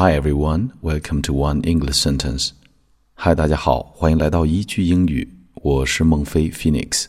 [0.00, 2.50] Hi everyone, welcome to One English Sentence.
[3.14, 5.32] Hi，大家好，欢迎来到一句英语。
[5.54, 7.06] 我是孟非 Phoenix。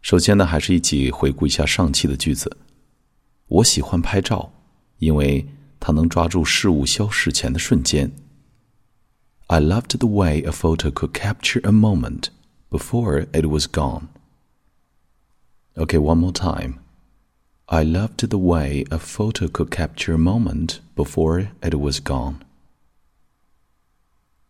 [0.00, 2.56] 首先呢，还是一起回顾一下上期的句子。
[3.48, 4.52] 我喜欢拍照，
[4.98, 5.46] 因为
[5.78, 8.10] 它能抓住事物消逝前的瞬间。
[9.48, 12.28] I loved the way a photo could capture a moment
[12.70, 14.08] before it was gone.
[15.74, 16.80] Okay, one more time.
[17.66, 22.36] I loved the way a photo could capture a moment before it was gone.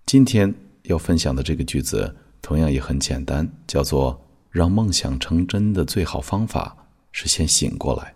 [0.07, 4.21] 今天要分享的这个句子同样也很简单，叫做“
[4.51, 8.15] 让梦想成真的最好方法是先醒过来”。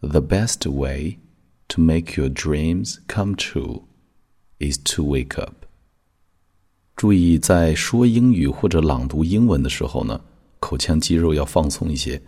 [0.00, 1.18] The best way
[1.68, 3.84] to make your dreams come true
[4.58, 5.64] is to wake up.
[6.94, 10.20] 注意，在说英语或者朗读英文的时候呢，
[10.60, 12.22] 口腔肌肉要放松一些。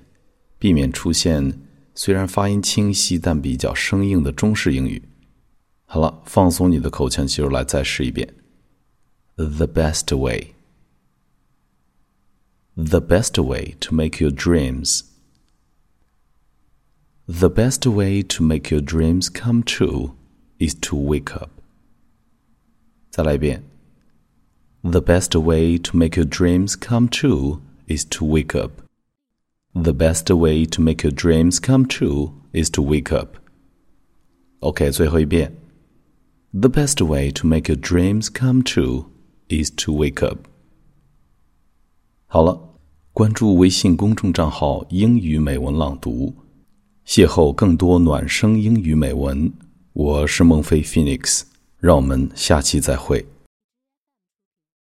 [0.60, 1.60] 避免出现
[1.96, 5.02] 虽然发音清晰但比较生硬的中式英语。
[5.86, 8.36] 好了，放松你的口腔肌肉，来再试一遍。
[9.36, 10.54] The best way.
[12.76, 15.02] The best way to make your dreams.
[17.26, 20.12] The best way to make your dreams come true
[20.60, 21.50] is to wake up.
[23.10, 23.64] 再来一遍。
[24.82, 28.89] The best way to make your dreams come true is to wake up.
[29.74, 33.38] The best way to make your dreams come true is to wake up.
[34.62, 35.56] OK，最后一遍。
[36.52, 39.06] The best way to make your dreams come true
[39.48, 40.48] is to wake up.
[42.26, 42.60] 好了，
[43.14, 46.34] 关注微信公众账号“英语美文朗读”，
[47.06, 49.54] 邂逅更多暖声英语美文。
[49.94, 51.44] 我是孟非 Phoenix，
[51.78, 53.24] 让我们下期再会。